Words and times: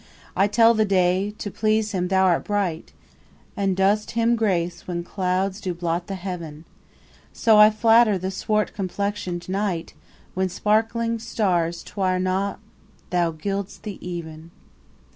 I 0.35 0.47
tell 0.47 0.73
the 0.73 0.83
day, 0.83 1.29
to 1.37 1.51
please 1.51 1.91
him 1.91 2.07
thou 2.07 2.23
art 2.25 2.43
bright, 2.45 2.91
And 3.55 3.77
dost 3.77 4.09
him 4.17 4.35
grace 4.35 4.87
when 4.87 5.03
clouds 5.03 5.61
do 5.61 5.75
blot 5.75 6.07
the 6.07 6.15
heaven: 6.15 6.65
So 7.33 7.69
flatter 7.69 8.13
I 8.13 8.17
the 8.17 8.31
swart 8.31 8.73
complexion'd 8.73 9.47
night, 9.47 9.93
When 10.33 10.49
sparkling 10.49 11.19
stars 11.19 11.83
twire 11.83 12.17
not 12.17 12.59
thou 13.11 13.29
gild'st 13.31 13.83
the 13.83 13.99
even. 14.03 14.49